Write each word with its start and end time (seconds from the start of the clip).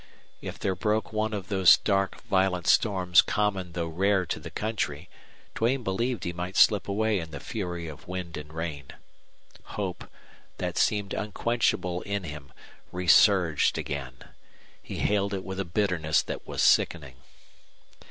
If 0.41 0.57
there 0.57 0.73
broke 0.73 1.13
one 1.13 1.31
of 1.31 1.47
those 1.49 1.77
dark, 1.77 2.21
violent 2.23 2.65
storms 2.65 3.21
common 3.21 3.73
though 3.73 3.85
rare 3.85 4.25
to 4.25 4.39
the 4.39 4.49
country, 4.49 5.09
Duane 5.53 5.83
believed 5.83 6.23
he 6.23 6.33
might 6.33 6.57
slip 6.57 6.87
away 6.87 7.19
in 7.19 7.29
the 7.29 7.39
fury 7.39 7.87
of 7.87 8.07
wind 8.07 8.35
and 8.35 8.51
rain. 8.51 8.85
Hope, 9.77 10.09
that 10.57 10.75
seemed 10.79 11.13
unquenchable 11.13 12.01
in 12.01 12.23
him, 12.23 12.51
resurged 12.91 13.77
again. 13.77 14.15
He 14.81 14.97
hailed 14.97 15.35
it 15.35 15.43
with 15.43 15.59
a 15.59 15.65
bitterness 15.65 16.23
that 16.23 16.47
was 16.47 16.63
sickening. 16.63 17.17